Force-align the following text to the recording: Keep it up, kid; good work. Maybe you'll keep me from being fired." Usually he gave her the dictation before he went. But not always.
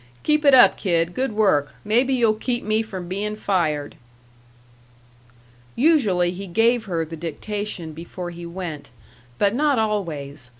Keep 0.23 0.45
it 0.45 0.55
up, 0.55 0.77
kid; 0.77 1.13
good 1.13 1.31
work. 1.33 1.75
Maybe 1.85 2.11
you'll 2.15 2.33
keep 2.33 2.63
me 2.63 2.81
from 2.81 3.07
being 3.07 3.35
fired." 3.35 3.93
Usually 5.75 6.31
he 6.31 6.47
gave 6.47 6.85
her 6.85 7.05
the 7.05 7.15
dictation 7.15 7.93
before 7.93 8.31
he 8.31 8.47
went. 8.47 8.89
But 9.37 9.53
not 9.53 9.77
always. 9.77 10.49